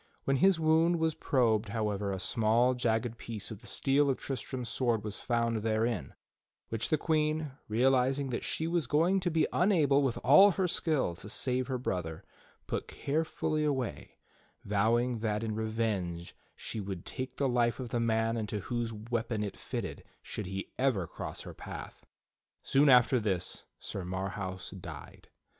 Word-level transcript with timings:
When 0.23 0.37
his 0.37 0.59
wound 0.59 0.97
was 0.97 1.13
probed, 1.13 1.69
however, 1.69 2.11
a 2.11 2.17
small, 2.17 2.73
jagged 2.73 3.19
piece 3.19 3.51
of 3.51 3.61
the 3.61 3.67
steel 3.67 4.09
of 4.09 4.17
Tristram's 4.17 4.67
sword 4.67 5.03
was 5.03 5.21
found 5.21 5.57
therein, 5.57 6.15
which 6.69 6.89
the 6.89 6.97
Queen, 6.97 7.51
real 7.67 7.91
izing 7.91 8.31
that 8.31 8.43
she 8.43 8.65
was 8.65 8.87
going 8.87 9.19
to 9.19 9.29
be 9.29 9.45
unable, 9.53 10.01
with 10.01 10.17
all 10.23 10.49
her 10.53 10.67
skill, 10.67 11.13
to 11.17 11.29
save 11.29 11.67
her 11.67 11.77
brother, 11.77 12.23
put 12.65 12.87
carefully 12.87 13.63
away, 13.63 14.17
vowing 14.65 15.19
that 15.19 15.43
in 15.43 15.53
revenge 15.53 16.35
she 16.55 16.79
would 16.79 17.05
take 17.05 17.37
the 17.37 17.47
life 17.47 17.79
of 17.79 17.89
the 17.89 17.99
man 17.99 18.37
into 18.37 18.61
whose 18.61 18.91
weapon 18.91 19.43
it 19.43 19.53
fltted 19.53 20.01
should 20.23 20.47
he 20.47 20.71
ever 20.79 21.05
cross 21.05 21.41
her 21.43 21.53
path. 21.53 22.07
Soon 22.63 22.89
after 22.89 23.21
tliis 23.21 23.65
Sir 23.77 24.03
Marhaus 24.03 24.71
died. 24.71 25.29